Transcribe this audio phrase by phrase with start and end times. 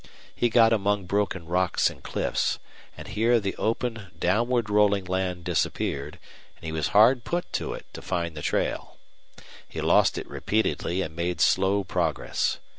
[0.35, 2.57] He got among broken rocks and cliffs,
[2.97, 6.17] and here the open, downward rolling land disappeared,
[6.55, 8.97] and he was hard put to it to find the trail.
[9.69, 12.57] He lost it repeatedly and made slow progress.